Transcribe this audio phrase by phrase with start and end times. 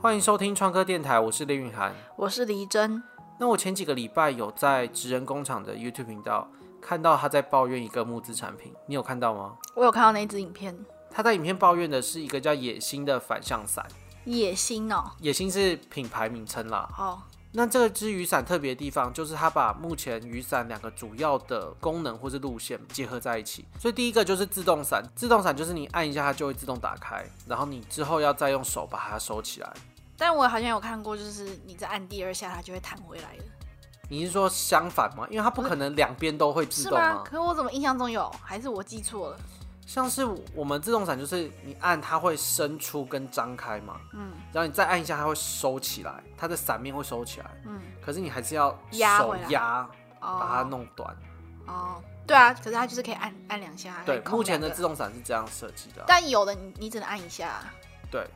[0.00, 3.02] 欢迎收听创客电台，我是李允涵，我是黎真。
[3.36, 6.48] 那我前几个礼拜有在职人工厂的 YouTube 频道
[6.80, 9.56] 看到他在抱怨一个募资产品，你有看到吗？
[9.74, 10.78] 我有看到那支影片。
[11.10, 13.84] 他在影片抱怨的是一个叫野心的反向伞。
[14.24, 16.88] 野心哦，野心是品牌名称啦。
[16.96, 17.18] 哦。
[17.52, 23.64] 那这个支雨伞特别的地方，就是它把目前雨伞两个主要的功能或是路线结合在一起。
[23.78, 29.72] 所以第一个就是自动伞，自动伞就是你按一下它就会自动打开，然后你之后要再用手把它收起来。
[30.16, 33.44] 但我好像有看过，就是你再按第二下，它就会弹回来了。
[34.10, 35.26] 你是说相反吗？
[35.30, 37.22] 因为它不可能两边都会自动吗？
[37.24, 38.30] 可是我怎么印象中有？
[38.42, 39.38] 还是我记错了？
[39.88, 40.22] 像是
[40.54, 48.70] 我们自动伞，就是你按它会伸出跟张开嘛，嗯，然后你再按一下，它会收起来，它的伞面会收起来，嗯，可是你还是要
[49.18, 49.88] 手压
[50.20, 51.16] 把它弄短。
[51.66, 53.94] 哦，对啊，可是它就是可以按按两下。
[54.04, 57.58] 对，目前的自动伞是这样设计的，但有的你你只能按一下。
[58.10, 58.28] 对，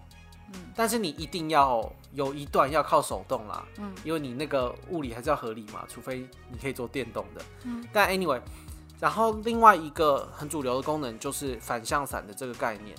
[0.55, 8.41] 嗯，但是你一定要有一段要靠手动啦，嗯，因为你那个物理还是要合理嘛，除非你可以做电动的，嗯，但 anyway。
[9.03, 12.97] 然后另外一个很主流的功能就是反向伞的这个概念。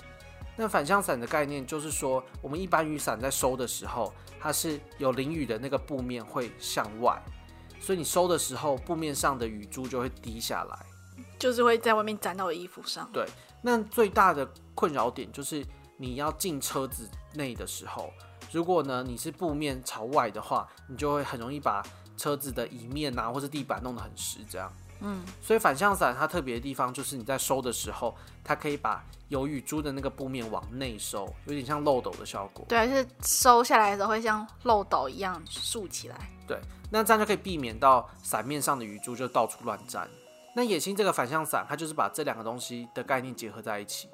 [0.54, 7.18] 那反向伞的概念就是说，我们一般雨伞在收的时候，它是有淋雨的那个布面会向外，
[7.80, 10.78] 所以你收的时候，布面上的雨珠就会滴下来，
[11.38, 13.08] 就是会在外面沾到衣服上。
[13.10, 13.26] 对，
[13.62, 15.64] 那最大的困扰点就是
[15.96, 18.12] 你要进车子内的时候，
[18.52, 21.82] 如果呢你是布面朝外的话，你就会很容易把
[22.18, 24.70] 车子的椅面啊或是地板弄得很湿，这样。
[25.00, 32.64] 嗯，所以反向伞它特别的地方就是你在收的时候，它可以把有雨珠的那个布面往内收，有点像漏斗的效果。
[32.68, 36.16] 对，就是收下来的时候会像漏斗一样竖起来。
[36.46, 40.08] 对，那这样就可以避免到伞面上的雨珠就到处乱沾。
[40.54, 44.08] 那野心这个反向伞，它就是把这两个东西的概念结合在一起，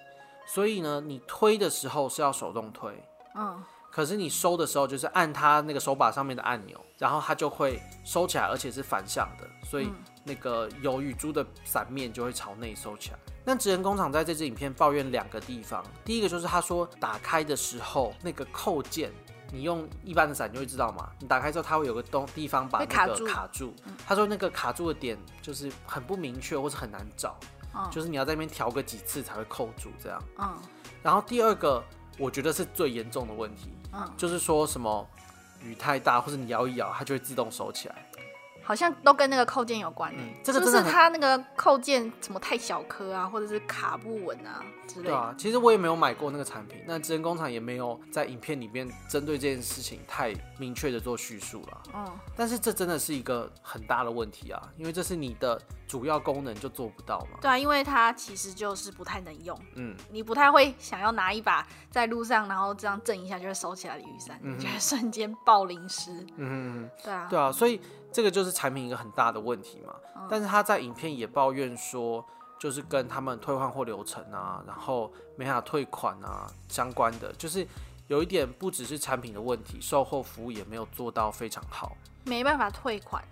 [0.47, 2.93] 所以呢，你推的时候是要手动推，
[3.35, 9.91] 嗯，可是你收的时候就是按它那个手把上面的按钮，然后它就会收起来，而且是反向的，所以。
[10.25, 13.19] 嗯那个有雨珠的伞面就会朝内收起来。
[13.45, 19.11] 那职人工厂在这支影片抱怨两个地方，第一个就是他说打开的时候那个扣件，
[19.51, 23.75] 你用一般的伞就会知道嘛，你打开之后它会有个东地方把那个卡住。
[24.07, 27.35] 他说那个卡住的点就是很不明确或是很难找，
[27.91, 30.23] 就是你要在那边调个几次才会扣住这样。
[30.39, 30.55] 嗯。
[31.03, 31.83] 然后第二个
[32.19, 33.71] 我觉得是最严重的问题，
[34.19, 35.09] 就是说什么
[35.65, 38.07] 雨太大或者你摇一摇它就会自动收起来。
[38.71, 45.11] 好像都跟那个扣件有关呢、欸嗯，这个就是它那个扣件什么太小颗啊，或者是卡不稳啊之类的。
[45.11, 51.83] 对啊，其实我也没有买过那个产品，那职人工厂也没有在影片里面针对这件事情太明确的做叙述了。
[51.93, 57.39] 嗯，但是这真的是一个很大的问题啊，因为这是你的主要功能就做不到嘛。
[57.41, 59.59] 对啊，因为它其实就是不太能用。
[59.75, 66.13] 嗯，你不太会想要拿一把在路上，然后这样震一下就会收起来的雨伞，嗯、就会瞬间爆淋湿。
[66.37, 67.81] 嗯嗯，对啊，对啊，所以。
[68.13, 69.95] 这个就是产品一个很大的问题嘛，
[70.29, 72.25] 但是他在影片也抱怨说，
[72.59, 77.67] 就是跟他们退换货流程啊，然后没法退款啊相关的，就是
[78.09, 83.23] 有一点不只是产品的问题，售后服务也没有做到非常好，没办法退款。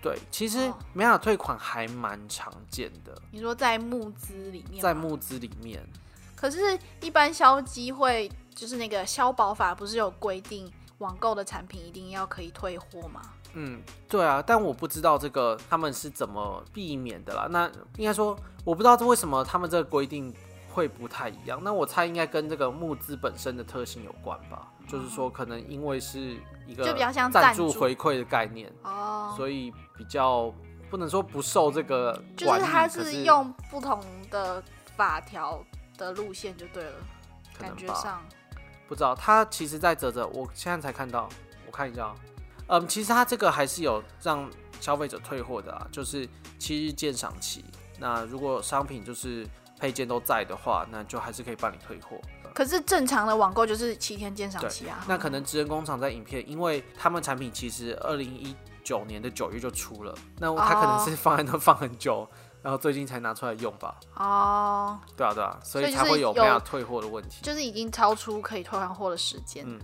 [0.00, 3.20] 对，其实没法退款还蛮常见的。
[3.32, 5.84] 你说在募资里面，在募资里面，
[6.36, 13.20] 可是，一般消机会就是那个消保法不是有规定，网购的产品一定要可以退货吗？
[13.60, 17.48] 嗯，对啊，但我不知道这个他们是怎么避免的啦。
[17.50, 20.32] 那应该说，我不知道这为什么他们这个规定
[20.70, 21.58] 会不太一样。
[21.64, 24.72] 那我猜应该跟这个募资本身的特性有关吧。
[24.78, 26.36] 嗯、就是说，可能因为是
[26.68, 30.54] 一个就比较像赞助回馈的概念哦，所以比较
[30.88, 32.12] 不能说不受这个。
[32.36, 34.62] 就是它是用不同的
[34.96, 35.58] 法条
[35.96, 36.92] 的路线就对了，
[37.58, 38.22] 感觉上
[38.86, 39.16] 不知道。
[39.16, 41.28] 他其实在泽泽，我现在才看到，
[41.66, 42.14] 我看一下。
[42.68, 44.48] 嗯，其实它这个还是有让
[44.80, 47.64] 消费者退货的啊，就是七日鉴赏期。
[47.98, 49.46] 那如果商品就是
[49.78, 52.16] 配件都在的话，那就还是可以帮你退货。
[52.54, 55.04] 可是正常的网购就是七天鉴赏期啊。
[55.08, 58.54] 那可能职人工厂在影片，因为他们产品其实二零一
[58.84, 62.28] 九年的九月就出了，那他可能是放在那放很久，哦，
[62.62, 63.94] 然后最近才拿出来用吧。
[64.14, 69.64] 哦，对啊对啊，所以才会有没有退货的问题，就是已经超出可以退换货的时间。
[69.66, 69.80] 嗯。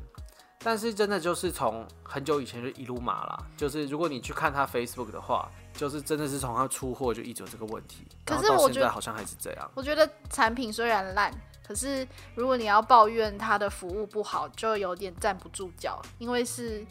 [0.64, 8.06] 但是真的就是从很久以前就一路骂啦，就是如果你去看他 Facebook 的话，就是真的是从他出货就一直有这个问题。
[8.24, 9.70] 可是我觉得好像还是这样。
[9.74, 11.30] 我觉得产品虽然烂，
[11.62, 16.82] 可是如果你要抱怨他的服务不好，就有点站不住脚，因为是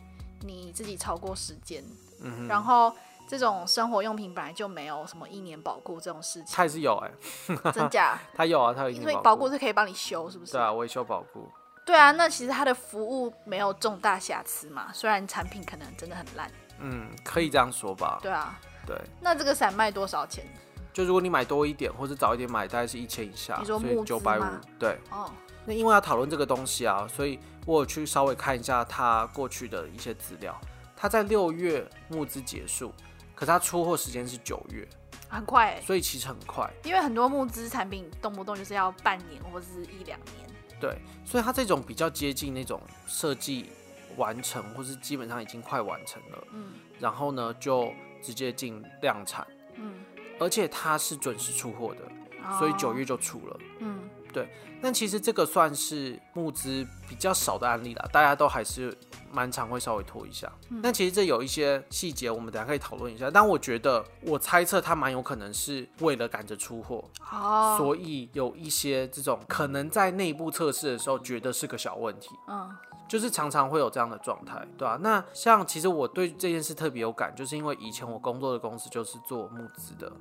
[0.42, 1.84] 你自己超过时间。
[2.22, 2.48] 嗯。
[2.48, 2.94] 然后
[3.28, 6.54] 这种生活用品本来就没有什么一年保固这种事情。
[6.56, 7.12] 他也是有哎、
[7.48, 8.20] 欸， 真假？
[8.36, 9.10] 他有啊，他有一年保固。
[9.10, 10.52] 因为保固是可以帮你修，是不是？
[10.52, 11.50] 对啊，维修保固。
[11.85, 16.50] 对啊，那其实它的服务没有重大瑕疵嘛，虽然产品可能真的很烂。
[16.80, 18.19] 嗯，可以这样说吧。
[18.21, 18.97] 对啊，对。
[19.21, 20.45] 那这个伞卖多少钱？
[20.94, 23.62] 就如果你买多一点，或者早一点买，大概是一千以下。
[23.63, 24.44] 所以九百五。
[24.80, 24.97] 对。
[25.12, 25.30] 哦。
[25.65, 30.59] 那因为要讨论这个东西啊，所以我有去稍微看一下它过去的一些资料。
[30.95, 32.94] 它在六月募资结束，
[33.36, 34.88] 可是它出货时间是九月，
[35.29, 35.81] 很快欸。
[35.81, 36.69] 所以其实很快。
[36.83, 40.50] 因为很多募资产品动不动就是要半年或者是一两年。
[40.83, 43.69] 对，所以它这种比较接近那种设计
[44.18, 49.94] 完成，或是基本上已经快完成了，嗯，然后呢就直接进量产，嗯，
[50.41, 52.01] 而且它是准时出货的，
[52.44, 54.02] 哦，所以九月就出了，嗯，
[54.33, 54.50] 对。
[54.81, 58.94] 但其实这个算是募资比较少的案例啦，大家都还是
[59.31, 60.51] 蛮常会稍微拖一下。
[60.69, 63.31] 嗯，但其实这有一些细节，我们等下可以讨论一下。
[63.31, 72.69] 但我觉得，我猜测他蛮有可能是为了赶着出货，哦，所以有一些这种可能在内部测试的时候觉得是个小问题，嗯，
[73.07, 75.00] 就是常常会有这样的状态，对吧？
[75.01, 80.12] 那像其实我对这件事特别有感，就是因为以前我工作的公司就是做募资的。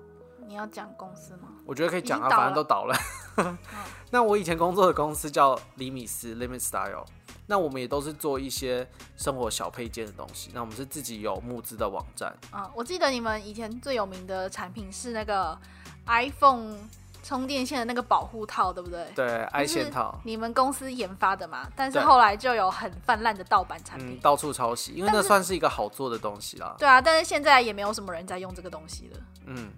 [0.53, 1.49] 你要讲公司吗？
[1.65, 2.95] 我觉得可以讲啊，反正都倒了。
[3.37, 3.57] 哦
[4.13, 7.07] 那我以前工作的公司叫李米斯 （Limit Style），
[7.47, 10.51] 那我们也都是做一些生活小配件的东西。
[10.53, 12.29] 那我们是自己有募资的网站。
[12.51, 15.59] 啊、哦，我记得你们以前最有名的产品是那个
[16.07, 16.77] iPhone
[17.23, 19.11] 充电线的那个保护套，对不对？
[19.15, 20.21] 对，i 线套。
[20.25, 21.67] 你们公司研发的嘛？
[21.75, 26.77] 但是后来就有很泛滥的盗版产品，嗯、到处抄袭，因为那算是一个好做的东西啦。
[26.79, 29.21] 对啊，但是现在也没有什么人在用这个东西了。
[29.47, 29.71] 嗯。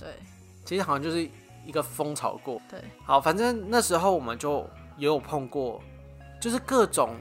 [0.00, 0.08] 对，
[0.64, 1.28] 其实好像就是
[1.66, 2.60] 一个风潮过。
[2.68, 4.66] 对，好，反正那时候我们就
[4.96, 5.80] 也有碰过，
[6.40, 7.14] 就是各种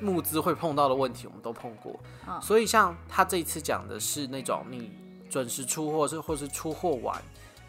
[0.00, 1.98] 募资会碰到的问题，我们都碰过。
[2.28, 4.92] 嗯，所以像他这一次讲的是那种你
[5.30, 7.20] 准时出货是或是出货晚，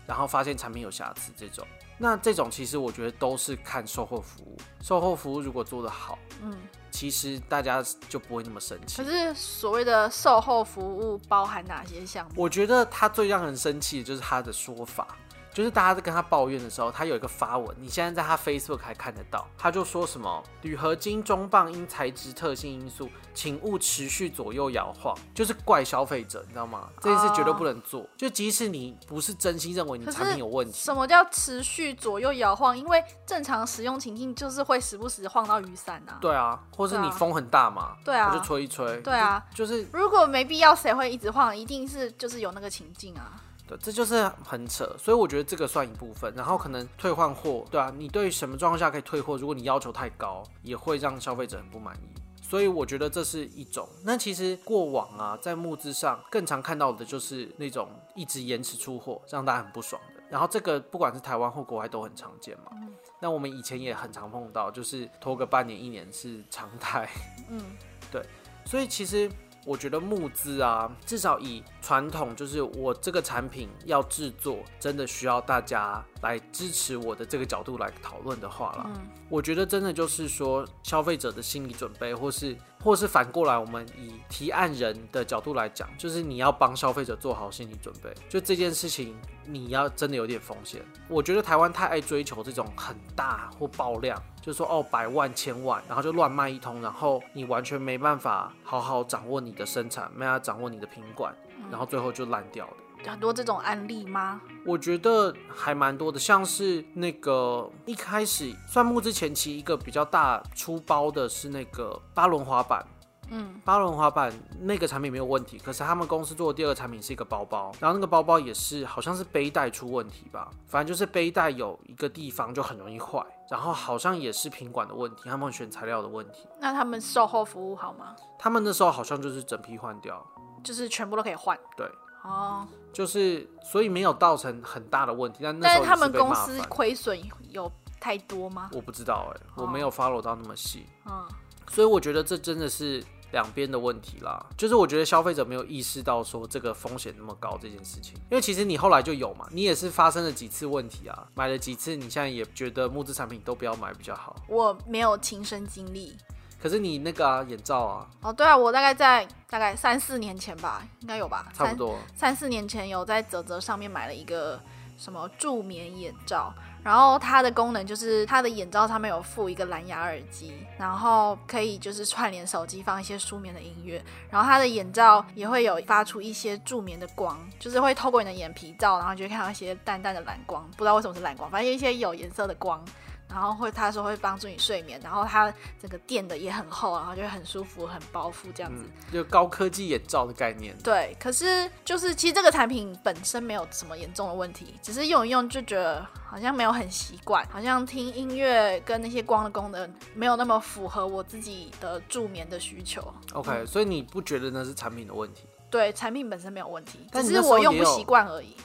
[0.05, 1.65] 然后发现产品有瑕疵这种，
[1.97, 6.55] 那这种其实我觉得都是看售后服务，售后服务如果做得好，嗯。
[6.97, 9.03] 其实大家就不会那么生气。
[9.03, 12.31] 可是所谓的售后服务包含哪些项目？
[12.35, 15.07] 我觉得他最让人生气的就是他的说法。
[15.57, 26.87] 就是大家在跟他抱怨的时候，他有一个发文，你现在在他 Facebook 还看得到，他就说什么铝合金中棒因材质特性因素，请勿持续左右摇晃，就是怪消费者，你知道吗？
[27.01, 28.03] 这件事绝对不能做。
[28.03, 32.77] Uh, 就即使你不是真心认为你产品有问题，什么叫持续左右摇晃？
[32.77, 36.19] 因为正常使用情境就是会时不时晃到雨伞啊。
[36.21, 39.01] 对啊，或是你风很大嘛，对啊，我就吹一吹。
[39.01, 41.57] 对啊，就，就是如果没必要，谁会一直晃？
[41.57, 43.41] 一定是就是有那个情境啊。
[43.67, 46.33] 对，这就是很扯，所以我觉得这个算一部分。
[46.33, 49.35] 然后可能退换货，对啊，你对什么状况下可以退货？
[49.35, 52.07] 如果你要求太高，也会让消费者很不满意。
[52.41, 53.85] 所以我觉得这是一种。
[54.05, 60.23] 那其实过往啊，在募资上更常看到的就是那种一直延迟出货，让大家很不爽的。
[60.29, 62.71] 然后这个不管是台湾或国外都很常见嘛。
[63.19, 67.09] 那我们以前也很常碰到，就是拖个半年一年是常态。
[67.49, 67.61] 嗯，
[68.09, 68.25] 对。
[68.65, 69.29] 所以其实。
[69.67, 89.15] 我觉得募资啊，至少以传统就是我这个产品要制作，真的需要大家来支持我的这个角度来讨论的话啦，嗯，我觉得真的就是说消费者的心理准备，或是或是反过来，我们以提案人的角度来讲，就是你要帮消费者做好心理准备，就这件事情
[89.45, 90.81] 你要真的有点风险。
[91.07, 94.21] 我觉得台湾太爱追求这种很大或爆量。
[94.39, 101.35] 就是说哦，百万、千万，然后就乱卖一通，然后你完全没办法好好掌握你的生产，没办法掌握你的品管，
[101.69, 102.73] 然后最后就烂掉了。
[103.05, 104.41] 很多这种案例吗？
[104.65, 112.85] 我觉得还蛮多的，像是那个一开始算木之前期一个比较大出包的是那个八轮滑板。
[113.29, 126.47] 嗯，八轮滑板那个产品没有问题，可是他们公司做的第二个产品是一个包包，然后那个包包也是好像是背带出问题吧，反正就是背带有一个地方就很容易坏，然后好像也是品管的问题，他们选材料的问题。
[126.61, 128.15] 那他们售后服务好吗？
[128.39, 130.25] 他们那时候好像就是整批换掉，
[130.63, 131.59] 就是全部都可以换。
[131.75, 131.85] 对，
[132.23, 132.65] 哦，
[132.97, 137.19] 就是所以没有造成很大的问题，但那时候但是他们公司亏损
[137.51, 138.71] 有太多吗？
[138.73, 140.87] 我不知道哎、欸，我没有 follow 到那么细。
[141.05, 141.23] 嗯，
[141.69, 143.03] 所以我觉得这真的是。
[143.33, 154.33] 两边的问题啦，就是我觉得消费者没有意识到说这个风险那么高这件事情，因为其实你后来就有嘛，你也是发生了几次问题啊，买了几次，你现在也觉得募资产品都不要买比较好。
[154.47, 156.15] 我没有亲身经历，
[156.61, 161.97] 可是你那个啊，眼罩啊，哦对啊，我大概在大概三四年前吧，应该有吧，差不多。
[162.15, 164.59] 三四年前有在泽泽上面买了一个
[164.97, 166.53] 什么助眠眼罩。
[166.83, 182.81] 然后它的功能就是它的眼罩上面有附一个蓝牙耳机，然后可以就是串联手机放一些舒眠的音乐，然后它的眼罩也会有发出一些助眠的光，就是会透过你的眼皮罩，然后就会看到一些淡淡的蓝光，不知道为什么是蓝光，反正有一些有颜色的光，
[183.29, 190.75] 然后会他说会帮助你睡眠，然后它整个垫的也很厚，然后就很舒服、很包覆这样子，嗯，就高科技眼罩的概念。
[190.83, 203.01] 对，可是就是其实这个产品本身没有什么严重的问题，只是用一用就觉得好像没有很习惯，好像听音乐跟那些光的功能没有那么符合我自己的助眠的需求。
[203.33, 205.43] OK，嗯，所以你不觉得那是产品的问题？
[205.69, 208.55] 对，产品本身没有问题，只是我用不习惯而已。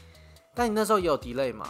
[0.55, 1.67] 但你那时候也有 delay 嘛？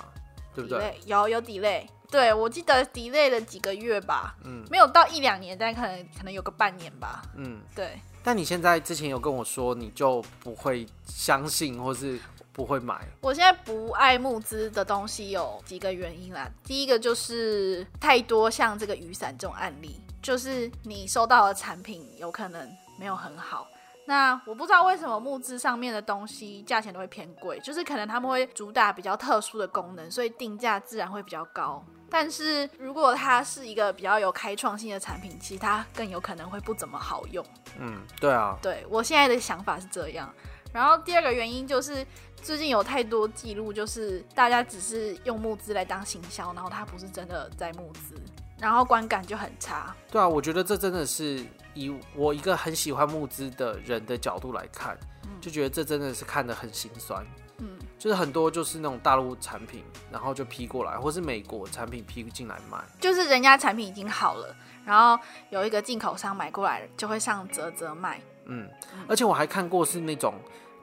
[0.54, 1.86] 对不对有有 delay。
[2.10, 7.98] 对，我记得 delay 了几个月吧，嗯，没有到一两年，但可能可能有个半年吧，嗯，对。
[8.22, 12.20] 但你现在之前有跟我说，你就不会相信或是
[12.52, 13.00] 不会买？
[13.22, 16.48] 我现在不爱募资的东西有几个原因啦。
[16.64, 23.66] 第一个就是太多像这个雨伞这种案例，就是你收到的产品有可能没有很好。
[24.04, 31.84] 那我不知道为什么木质上面的东西价钱都会偏贵，就是可能他们会主打比较特殊的功能，所以定价自然会比较高。
[32.10, 37.42] 但是如果它是一个比较有开创性的产品，其实它更有可能会不怎么好用。
[37.78, 40.32] 嗯，对啊，对我现在的想法是这样。
[40.74, 42.06] 然后第二个原因就是
[42.36, 48.14] 最近有太多记录，就是大家只是用募资来当行销，然后它不是真的在募资，
[48.62, 49.92] 然后观感就很差。
[50.08, 54.96] 对啊，我觉得这真的是以我一个很喜欢募资的人的角度来看，
[55.40, 57.26] 就觉得这真的是看得很心酸。
[57.58, 64.54] 嗯，就是很多就是那种大陆产品，然后就批过来，或是美国产品批进来卖，就是人家产品已经好了，
[64.84, 68.20] 然后有一个进口商买过来，就会上折折卖。
[68.44, 68.68] 嗯，
[69.08, 70.34] 而且我还看过是那种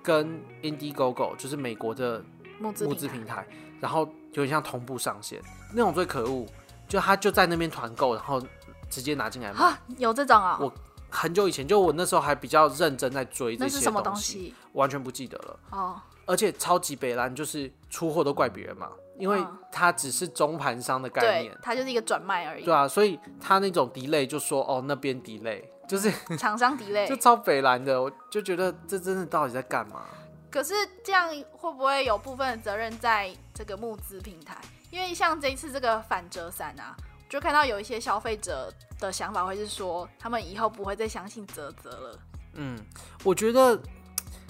[0.04, 2.22] 跟 Indiegogo，就是美国的
[2.60, 3.46] 募资募资平台，
[3.80, 4.02] 然后
[4.34, 5.42] 有点像同步上线，
[5.74, 6.46] 那种最可恶，
[6.90, 8.42] 就他就在那边团购，然后
[8.90, 9.60] 直接拿进来卖。
[9.60, 10.58] 啊，有这种啊？
[10.60, 10.74] 我
[11.10, 14.54] 很久以前，就我那时候还比较认真在追这些东西，那是什么东西？
[14.74, 15.60] 完全不记得了。
[15.70, 16.02] 哦。
[16.26, 22.64] 而且超级北兰，就是出货都怪别人嘛，因为它只是中盘商的概念，它就是一个转卖而已。
[22.64, 30.06] 对啊，所以他那种 delay 就说哦那边 delay，就是厂商 delay，就超北蓝的，我就觉得这真的到底在干嘛？
[30.52, 34.56] 可是这样会不会有部分的责任在这个募资平台？
[34.92, 36.96] 因为像这一次这个反折伞啊，
[37.28, 42.20] 就看到有一些消费者的想法会是说，他们以后不会再相信泽泽了。
[42.54, 42.78] 嗯，
[43.24, 43.80] 我觉得。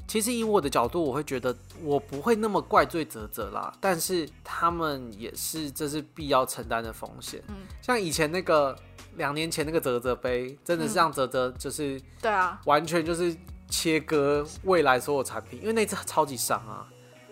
[0.07, 7.39] 其实以我的角度，我会觉得我不会那么怪罪泽泽啦，但是他们也是这是必要承担的风险。
[7.47, 8.75] 嗯，像以前那个
[9.17, 13.37] 两年前那个泽泽杯，真的是让泽泽就是对啊，完全就是
[13.69, 16.89] 切割未来所有产品，因为那次超级伤啊。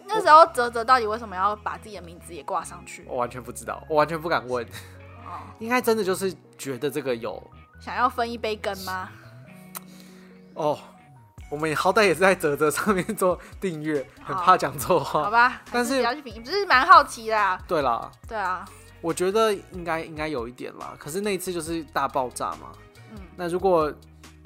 [0.07, 3.05] 那时候泽泽到底为什么要把自己的名字也挂上去？
[3.07, 4.65] 我完全不知道，我完全不敢问。
[4.65, 7.41] 哦， 应该真的就是觉得这个有
[7.79, 9.09] 想要分一杯羹吗？
[10.53, 10.79] 哦。
[11.49, 15.23] 我们也好歹也是在泽泽上面做订阅，很怕讲错话。
[15.23, 17.57] 好吧，但是要去评，只是蛮好奇的啊。
[17.65, 18.65] 对啦，对啊，
[18.99, 20.93] 我觉得应该应该有一点啦。
[20.99, 22.73] 可是那一次就是大爆炸嘛。
[23.13, 23.19] 嗯。
[23.37, 23.89] 那如果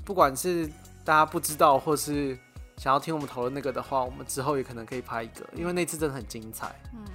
[0.06, 0.68] 不管是
[1.03, 2.38] 大家不知道，或是
[2.81, 6.73] 想要听我们讨论那个的话，我们之后也可能可以拍一个，因为那次真的很精彩。
[6.95, 7.05] 嗯。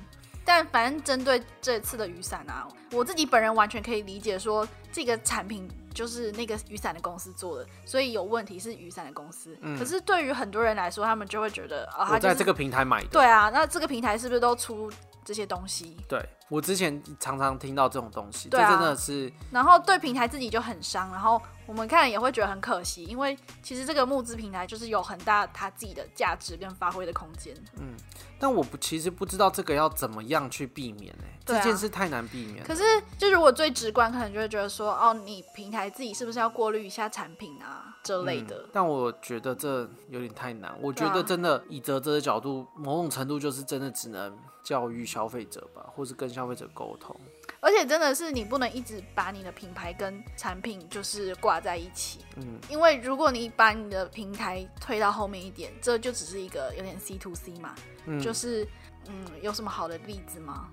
[0.44, 5.68] 但反正针对这次的雨伞啊，我自己本人完全可以理解说这个产品。
[5.96, 9.56] 就是那个雨伞的公司做的，所以有问题是雨伞的公司。
[9.62, 13.08] 嗯、可是对于很多人来说，他们就会觉得啊，他、就是、在这个平台买的。
[13.08, 14.92] 对啊，那这个平台是不是都出
[15.26, 15.96] 这些东西？
[16.08, 19.32] 对，我之前常常听到这种东西，对啊、这真的是。
[19.50, 27.52] 然后对平台自己就很伤，然后我们看也会觉得很可惜，因为其实这个募资平台就是有很大它自己的价值跟发挥的空间。
[27.80, 27.96] 嗯。
[28.38, 31.40] 但我不其实不知道这个要怎么样去避免呢、欸？
[31.46, 32.62] 这件事太难避免。
[32.64, 32.82] 可是，
[33.16, 38.68] 就如果最直观，可能就会觉得说，哦，你平台自己是不是要过滤一下产品啊这类的、嗯？
[38.74, 40.76] 但我觉得这有点太难。
[40.82, 47.14] 我觉得真的以泽泽的角度，某种程度就是真的只能教育消费者吧，或是跟消费者沟通。
[47.60, 58.66] 而且真的是你不能一直把你的品牌跟产品就是挂在一起，嗯，因为如果你把你的平台推到后面一点，这就只是一个有点 C to C 嘛，嗯，就是
[59.08, 60.68] 嗯，有什么好的例子吗？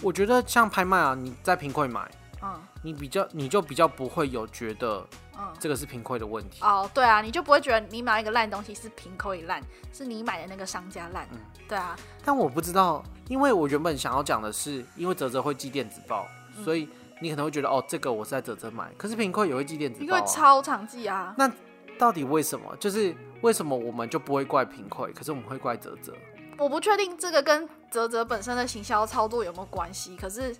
[0.00, 2.10] 我觉得像拍卖啊，你在平柜买，
[2.44, 5.04] 嗯，你比较你就比较不会有觉得，
[5.38, 6.62] 嗯，这个是平亏的问题。
[6.62, 11.96] 哦，对啊，你就不会觉得你买一个烂东西是平柜烂，是你买的那个商家烂，嗯，对啊。
[12.24, 13.02] 但我不知道。
[13.26, 16.86] 因为我原本想要讲的是，因为泽泽会寄电子报，嗯、所以
[17.22, 18.92] 你可能会觉得哦，这个我是在泽泽买。
[18.98, 21.34] 可是平亏也会寄电子报、啊，因为超常寄啊。
[21.38, 21.50] 那
[21.98, 22.76] 到底为什么？
[22.76, 26.12] 就是为什么我们就不会怪平亏，可是我们会怪泽泽？
[26.58, 30.14] 我不确定这个跟泽泽本身的行销操作有没有关系。
[30.16, 30.54] 可是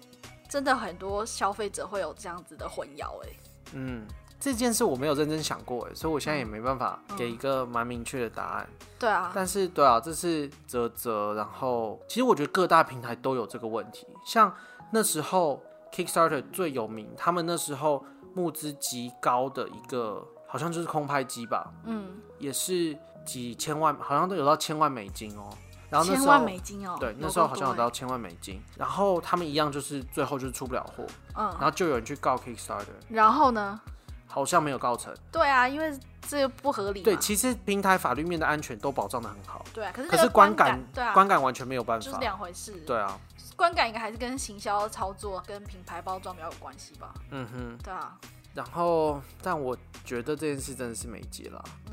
[0.48, 3.28] 真的很多消费者会有这样子的混淆，哎，
[3.72, 4.06] 嗯。
[4.40, 8.68] 这件事我没有认真想过，哎，所以我现在也没办法给一个蛮明确的答案。
[8.68, 14.06] 嗯、对啊，但是对啊，这是泽泽，然后其实我觉得各大平台都有这个问题。
[14.22, 14.54] 像
[14.90, 25.48] 那时候 Kickstarter 最有名，他们那时候募资极高的一个，好像就是空拍机吧，嗯，也是几千万，好像都有到千万美金哦。
[25.94, 28.60] 然后那时候千万美金哦，对，那时候好像有到千万美金。
[28.76, 31.04] 然后他们一样就是最后就是出不了货，
[31.36, 33.80] 嗯，然后就有人去告 Kickstarter，然后呢？
[34.26, 35.14] 好像没有告成。
[35.30, 35.96] 对啊，因为
[36.26, 37.02] 这不合理。
[37.02, 39.64] 对，其实平台法律面的安全都保障的很好。
[39.72, 42.72] 对啊，可是可是观感，对啊，观感完全没有办法，就是两回事。
[42.84, 43.16] 对啊，
[43.54, 47.14] 观感应该还是跟行销操作跟品牌包装比较有关系吧。
[47.30, 48.18] 嗯哼，对啊。
[48.54, 51.64] 然后，但我觉得这件事真的是没解了。
[51.86, 51.92] 嗯，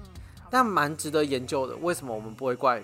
[0.50, 1.76] 但蛮值得研究的。
[1.76, 2.82] 为什么我们不会怪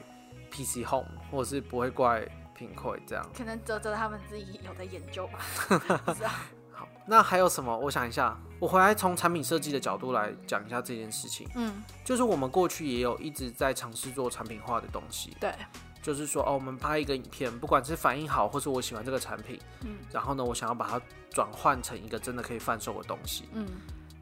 [0.57, 3.23] PC Home，或者是不会怪品块这样？
[3.37, 5.39] 可能泽泽他们自己有在研究吧。
[6.05, 6.29] 不知道。
[6.73, 7.75] 好，那还有什么？
[7.77, 11.47] 我想一下，我回来从产品设计的角度来讲一下这件事情。
[11.55, 15.35] 嗯，就是我们过去也有一直在尝试做产品化的东西。
[15.39, 15.53] 对，
[16.01, 23.67] 就是说哦，我们拍一个影片，不管是反应好，或是我喜欢这个产品，嗯，然后呢，我想要把它转换成一个真的可以贩售的东西，嗯。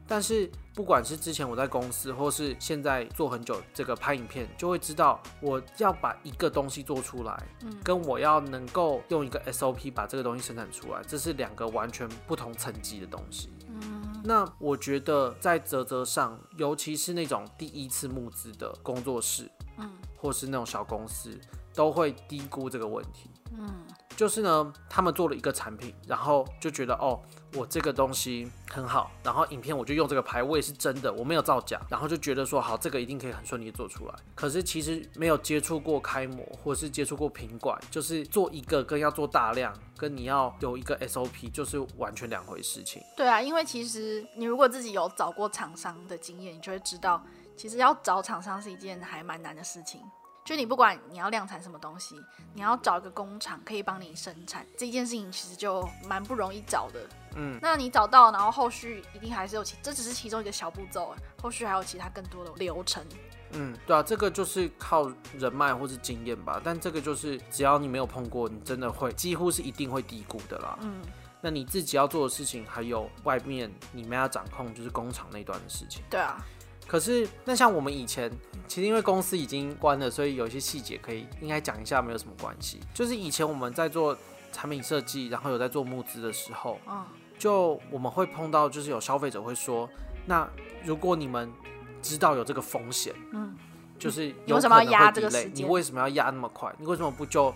[0.06, 13.50] 但是不管是之前我在公司，或是现在做很久这个拍影片，就会知道我要把一个东西做出来，嗯，跟我要能够用一个 SOP 把这个东西生产出来，这是两个完全不同层级的东西。
[13.68, 21.38] 嗯，那我觉得在泽泽上，尤其是那种第一次募资的工作室，嗯，或是那种小公司，
[21.74, 23.30] 都会低估这个问题。
[23.58, 23.86] 嗯，
[24.16, 27.20] 就是呢，他们做了一个产品，然后就觉得哦，
[27.56, 34.14] 我这个东西很好，然后影片我就用这个拍，我也是真的，我没有造假，然后就觉得说好，这个一定可以很顺利的做出来。
[34.34, 43.02] 可是其实没有接触过开模，或是接触过品管，就是做一个跟要做大量，跟你要有一个 SOP，就是完全两回事情。
[43.16, 47.24] 对啊，因为其实你如果自己有找过厂商的经验，你就会知道，
[47.56, 50.00] 其实要找厂商是一件还蛮难的事情。
[50.46, 52.14] 就你不管你要量产什么东西，
[52.54, 57.00] 你要找一个工厂可以帮你生产这件事情，其实就蛮不容易找的。
[57.34, 61.12] 嗯，那你找到，然后后续一定还是有其，这只是其中一个小步骤，
[61.42, 63.04] 后续还有其他更多的流程。
[63.50, 66.60] 嗯，对啊，这个就是靠人脉或是经验吧。
[66.62, 70.78] 但这个就是只要你没有碰过，你真的会几乎是一定会低估的啦。
[70.80, 71.02] 嗯，
[71.40, 76.04] 那你自己要做的事情，还有外面你们要掌控，就是工厂那段的事情。
[76.08, 76.38] 对啊。
[76.86, 78.30] 可是，那像我们以前，
[78.68, 82.80] 其实因为公司已经关了，所以有一些细节可以应该讲一下，没有什么关系。
[82.94, 84.16] 就是以前我们在做
[84.52, 87.04] 产品设计，然后有在做募资的时候，嗯，
[87.38, 89.88] 就我们会碰到，就是有消费者会说，
[90.26, 90.48] 那
[90.84, 91.52] 如果你们
[92.00, 93.56] 知道有这个风险，嗯，
[93.98, 95.54] 就是有什么要压这个时间？
[95.54, 96.72] 你为什么要压那么快？
[96.78, 97.52] 你为什么不就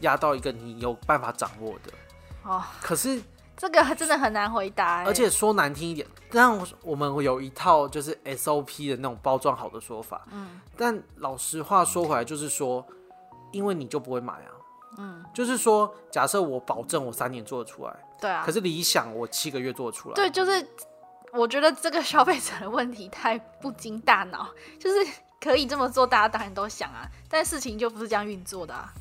[0.00, 1.92] 压到一个你有办法掌握的？
[2.44, 3.20] 哦，可是。
[3.58, 12.86] 这个真的很难回答，而且说难听一点，但我们有一套就是 SOP 的那种包装好的说法，嗯，但老实话说回来，就是说，
[13.50, 14.50] 因为你就不会买啊，
[14.98, 20.64] 嗯，就是说，假设我保证我三年做得出来，对啊，可是理想我七个月做得出来，对，就是
[21.32, 28.92] 我觉得这个消费者的问题太不经大脑，就是可以这么做，大家当然都想啊，但事情就不是这样运作的啊。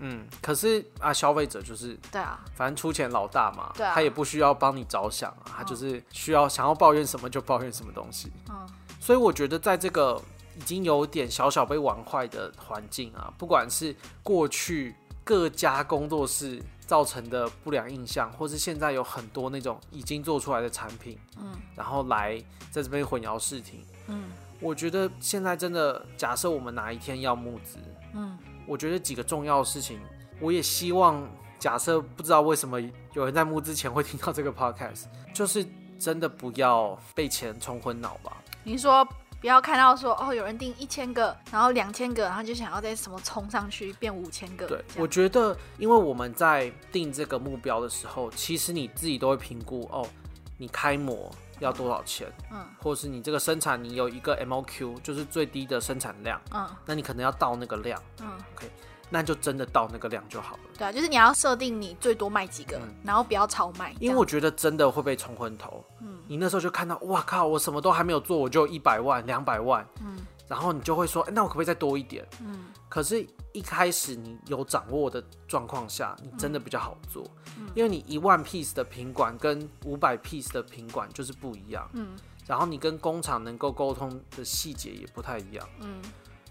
[0.00, 8.32] 嗯，可是啊，消费者就是对啊，反正出钱老大嘛，对啊，他也不需要帮你着想啊，他就是需要想要抱怨什么就抱怨什么东西。
[8.48, 8.68] 嗯，
[9.00, 10.20] 所以我觉得在这个
[10.56, 22.38] 已经有点小小被玩坏的环境啊，不管是过去各家工作室造成的不良印象，或是现在有很多那种已经做出来的产品，嗯，然后来
[22.70, 24.30] 在这边混淆视听，嗯，
[24.60, 27.78] 我觉得现在真的，假设我们哪一天要募资，
[28.14, 28.38] 嗯。
[28.68, 29.98] 我觉得几个重要的事情，
[30.38, 31.26] 我也希望
[31.58, 32.78] 假设不知道为什么
[33.14, 35.66] 有人在募之前会听到这个 podcast，就是
[35.98, 38.36] 真的不要被钱冲昏脑吧。
[38.62, 39.02] 你说
[39.40, 44.66] 不要看到说哦，有人订一千个，然后两千个，然后就想要再什么冲上去变五千个。
[44.66, 50.06] 对，我觉得因为我们在定这个目标的时候，其实你自己都会评估哦，
[50.58, 58.70] 你开模要多少钱，嗯，或是你这个生产你有一个 MOQ，就是最低的生产量，嗯，那你可能要到那个量，嗯，OK，
[59.10, 60.60] 那就真的到那个量就好了。
[60.76, 65.84] 对啊，就是你要设定你最多卖几个，嗯，然后不要超卖，因为我觉得真的会被冲昏头。
[66.00, 72.26] 嗯，你那时候就看到，哇靠，我什么都还没有做，我就一百万、两百万，嗯，然后你就会说，欸，那我可不可以再多一点？
[72.40, 73.26] 嗯，可是。
[73.54, 77.24] 一开始你有掌握的状况下，你真的比较好做，
[77.58, 82.14] 嗯，因为你一万 piece 的品管跟五百 piece 的品管就是不一样，嗯，
[82.46, 86.00] 然后你跟工厂能够沟通的细节也不太一样，嗯，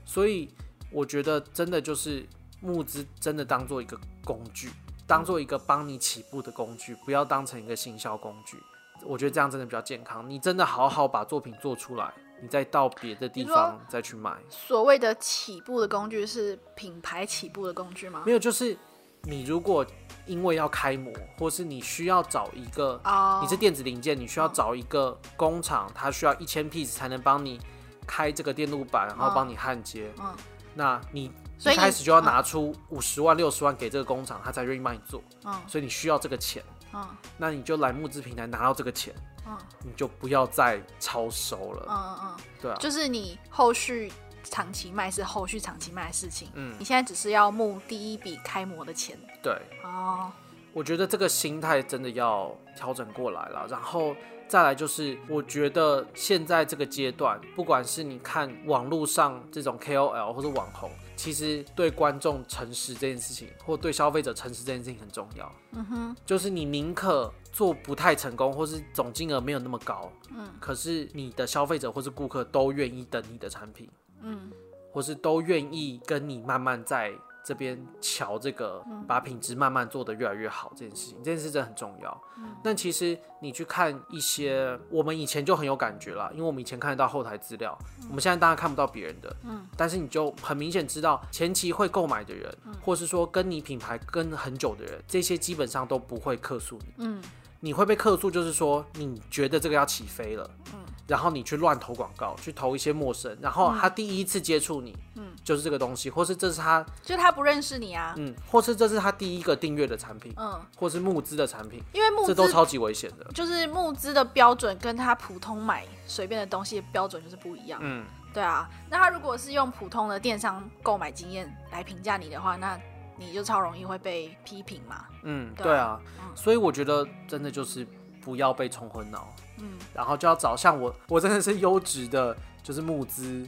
[0.05, 0.53] 所以
[0.91, 2.27] 我觉得真的就是
[2.59, 4.71] 募资真的当做一个工具，
[5.05, 8.57] 当做一个帮你起步的工具，不要当成一个行销工具，
[9.05, 10.27] 我觉得这样真的比较健康。
[10.27, 12.11] 你真的好好把作品做出来。
[12.41, 14.35] 你再到别的地方再去买。
[14.49, 18.23] 所谓的起步的工具是品牌起步的工具吗？
[18.25, 18.77] 没有，就是
[19.23, 19.85] 你如果
[20.25, 27.59] 因为要开模，或是你需要找一个哦，你是电子零件，你需要找一个工厂，它需要一千 piece 才能帮你
[28.05, 30.11] 开这个电路板，然后帮你焊接。
[30.19, 30.35] 嗯，
[30.75, 35.21] 那你一所以你开始就要拿出五十万、六十万给这个工厂，他才愿意帮你做。
[35.45, 39.13] 嗯所以你需要这个钱，嗯那你就来募资平台拿到这个钱，
[39.47, 41.85] 嗯你就不要再超收了。
[41.89, 44.11] 嗯嗯嗯，对啊，就是你后续
[44.43, 49.17] 长期卖是后续长期卖的事情，嗯你现在只是要募第一笔开模的钱。
[49.41, 49.53] 对。
[49.83, 50.31] 哦，
[50.73, 54.15] 我觉得这个心态真的要调整过来了，然后
[54.47, 65.51] 再来就是，我觉得现在这个阶段，不管是你看网络上这种 KOL 或者网红，其实对观众诚实这件事情，或对消费者诚实这件事情很重要。
[65.71, 73.89] 嗯哼，就是你宁可做不太成功，或是总金额没有那么高，嗯，可是你的消费者或是顾客都愿意等你的产品，
[74.21, 74.49] 嗯。
[74.89, 77.11] 或是都愿意跟你慢慢在
[77.47, 82.21] 这边瞧这个，把品质慢慢做得越来越好这件事情，这件事真的很重要。
[82.61, 87.77] 但其实你去看一些，我们以前就很有感觉啦，因为我们以前看得到后台资料，
[88.09, 97.23] 我们现在当然看不到别人的，嗯，但是你就很明显知道前期会购买的人，或是说跟你品牌跟很久的人，这些基本上都不会客诉你，嗯。
[97.59, 108.13] 你会被客诉，就是说你觉得这个要起飞了，嗯然后你去乱投广告，去投一些陌生，然后他第一次接触你，嗯就是这个东西，或是这是他，就他不认识你啊。
[108.17, 113.25] 嗯，或是这是他第一个订阅的产品，嗯，或是募资的产品，因为募资这都超级危险的。
[113.33, 117.79] 就是募资的标准跟他普通买随便的东西的标准就是不一样。
[117.81, 122.77] 嗯，对啊，那他如果是用普通的电商购买经验来评价你的话，那
[123.15, 125.05] 你就超容易会被批评嘛。
[125.23, 127.87] 嗯，对啊对啊，嗯所以我觉得真的就是
[128.21, 133.47] 不要被冲昏脑，嗯，然后就要找像我，我真的是优质的，就是募资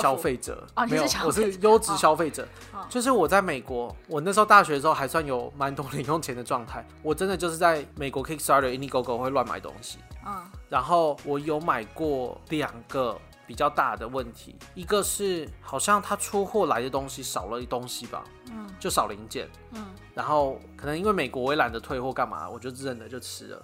[0.00, 2.46] 消费者，哦你没有我是优质消费者。
[2.72, 2.86] 哦。
[2.88, 10.42] 就是我在美国，我那时候大学的时候还算有蛮多零用钱的状态，我真的就是在美国 Kickstarter、Indiegogo 会乱买东西，嗯。
[10.68, 18.68] 然后我有买过两个比较大的问题，一个是好像他出货来的东西少了一东西吧，嗯。
[18.78, 19.84] 就少零件，嗯，
[20.14, 23.62] 然后可能因为美国我也懒得退货干嘛，我就认了就吃了，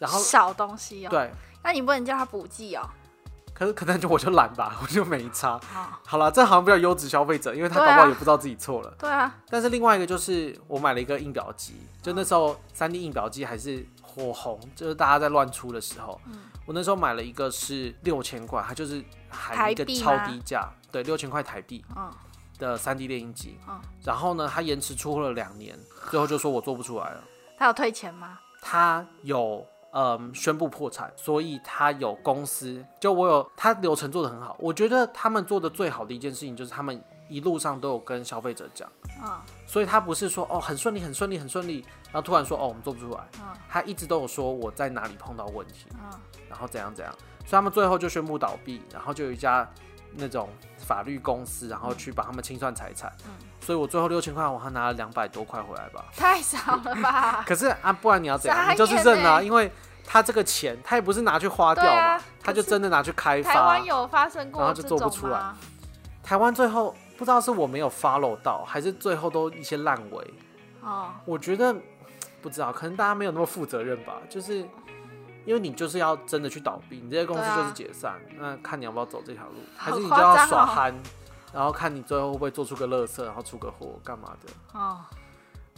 [0.00, 1.30] 然后少东西哦。，对，
[1.62, 2.82] 那你不能叫他补剂哦。
[3.54, 5.58] 可是可能就我就懒吧， 我就没差。
[5.58, 8.90] 好，好了，这好像比较优质消费者，因为他搞对啊不好也不知道自己错了。
[8.98, 22.10] 对啊，但是另外一个就是我买了一个印表机，就那时候三 D 印表机还是火红，就是大家在乱出的时候，嗯我那时候买了一个是六千块，它就是含一个超低价，对，六千块台币嗯
[22.58, 23.58] 的三 D 列印机。
[23.68, 25.78] 嗯然后呢，它延迟出货了两年，
[26.10, 27.24] 最后就说我做不出来了。
[27.58, 28.38] 他有退钱吗？
[28.62, 38.88] 他有嗯宣布破产，所以他有公司，就我有他流程做得很好，我觉得他们做的最好的一件事情就是他们一路上都有跟消费者讲，
[39.22, 39.30] 嗯。
[39.66, 43.46] 所以他不是说哦很顺利很顺利很顺利，然后突然说哦我们做不出来，嗯。
[43.68, 46.10] 他一直都有说我在哪里碰到问题，嗯。
[46.48, 49.68] 然后怎样怎样，所以他们最后就宣布倒闭，然后就有一家
[50.14, 56.06] 那种法律公司，然后去帮他们清算财产，嗯所以我最后六千块，我还拿了两百多块回来吧。
[56.16, 57.44] 太少了吧？
[57.46, 58.72] 可是啊，不然你要怎样？
[58.72, 59.70] 你就是认啊，欸因为
[60.04, 63.84] 他这个钱，他也不是拿去花掉嘛，啊他就真的拿去开发台发湾。
[63.84, 65.40] 有发生过然后就做不出来？
[66.22, 70.34] 台湾最后不知道是我没有 follow 到，还是最后都一些烂尾。
[70.80, 71.74] 哦，我觉得
[72.40, 74.64] 不知道，可能大家没有那么负责任吧，就是
[75.44, 80.94] 因为你就是要真的去倒闭，你这些公司就是解散，那看你要不要走这条路，还是你就要耍憨，
[81.52, 85.00] 然后看你最后会不会做出个乐色，然后出个货干嘛的，哦。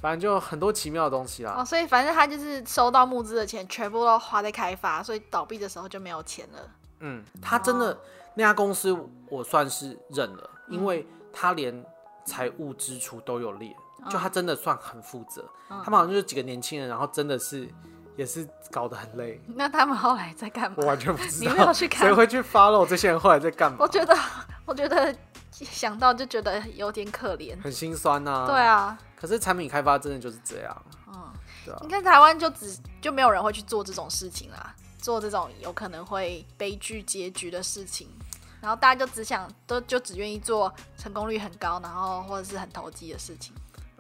[0.01, 1.55] 反正就很多奇妙的东西啦。
[1.59, 6.59] 哦，所以反正他就是收到募资的钱，全部都花在开发，所以倒闭的时候就没有钱了。
[6.99, 7.99] 嗯，他真的、哦
[8.35, 8.91] 那家公司
[9.29, 10.75] 我算是认了，嗯。
[10.75, 11.85] 因为他连
[12.25, 13.77] 财务支出都有列，
[14.11, 15.49] 就他真的算很负责。
[15.71, 15.81] 嗯。
[15.85, 17.69] 他们好像就是几个年轻人，然后真的是
[18.17, 20.77] 也是搞得很累，那他们后来在干嘛？
[20.79, 21.51] 我完全不知道。
[21.51, 22.07] 你没有去看？
[22.07, 23.79] 谁会去 follow 这些人后来在干嘛？
[23.81, 24.17] 我，觉得，
[24.67, 25.15] 我觉得
[25.51, 27.61] 想到就觉得有点可怜。
[27.63, 31.33] 很心酸呐、对，啊，可是产品开发真的就是这样，嗯，
[31.65, 31.79] 对啊。
[31.83, 38.09] 你，看台湾就只就没有人会去做这种事情啦，做这种有可能会悲剧结局的事情，
[38.61, 43.55] 然后大家就只想都就只愿意做成功率很高，然后或者是很投机的事情。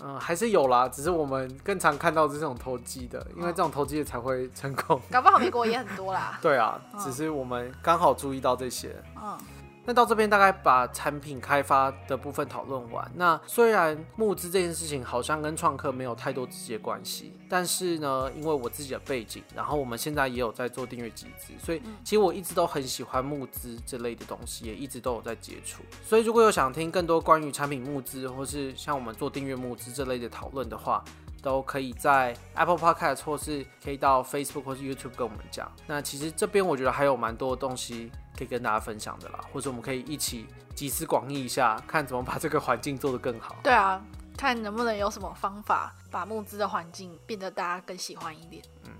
[0.04, 5.00] 嗯，还是有啦，只是我们更常看到这种投机的，因为这种投机的才会成功。
[5.10, 6.38] 搞不好美国也很多啦。
[6.42, 8.94] 对啊，嗯只是我们刚好注意到这些。
[9.16, 9.38] 嗯
[9.84, 13.10] 那到这边大概把产品开发的部分讨论完。
[13.16, 25.82] 那虽然募资这件事情好像跟创客没有太多直接关系，但是呢，因为我自己的背景，然后我们现在也有在做订阅集资，所以其实我一直都很喜欢募资这类的东西，也一直都有在接触。
[26.04, 31.02] 所以如果有想听更多关于产品募资，或是像我们做订阅募资这类的讨论的话，
[31.42, 35.68] 都可以在 Apple Podcast 或是可以到 Facebook 或是 YouTube 跟我们讲。
[35.88, 43.56] 那其实这边我觉得还有蛮多东西可以跟大家分享的啦，或者我们可以一起集思广益一下，看怎么把这个环境做得更好。
[43.62, 44.02] 对啊，
[44.36, 48.62] 看能不能有什么方法把募资的环境变得大家更喜欢一点。
[48.84, 48.90] 嗯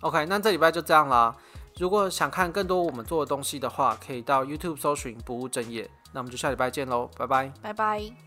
[0.00, 1.34] ，OK，那这礼拜就这样啦。
[1.76, 5.88] 如果想看更多我们做的东西的话，可以到 YouTube 搜寻不务正业。
[6.12, 8.18] 那我们就下礼拜见喽，拜拜，拜拜。